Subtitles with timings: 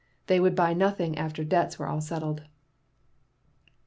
[0.25, 2.41] They would buy nothing after debts were all settled.